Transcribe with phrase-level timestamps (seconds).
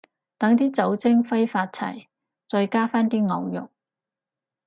[0.39, 2.07] 等啲酒精揮發齊，
[2.47, 3.69] 再加返啲牛肉